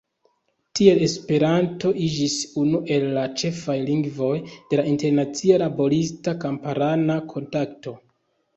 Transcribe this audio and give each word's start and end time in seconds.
Tiel 0.77 1.01
Esperanto 1.07 1.91
iĝis 2.05 2.37
unu 2.61 2.79
el 2.97 3.05
la 3.19 3.27
ĉefaj 3.43 3.77
lingvoj 3.91 4.31
de 4.73 4.81
la 4.81 4.89
internacia 4.95 5.63
laborista-kamparana 5.67 7.23
kontakto. 7.37 7.99